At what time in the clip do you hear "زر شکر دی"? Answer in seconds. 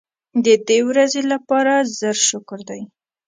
1.97-2.81